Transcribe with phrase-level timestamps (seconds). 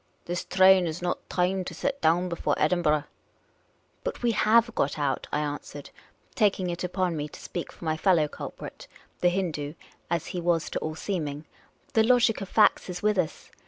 [0.25, 3.03] "This train is not timed to set down before Edin burgh.""
[4.23, 5.91] We have got out," I answered,
[6.33, 8.87] taking it upon me to speak for my fellow culprit,
[9.19, 9.75] the Hindoo—
[10.09, 11.45] as he was to all seeming."
[11.93, 13.51] The logic of facts is with us.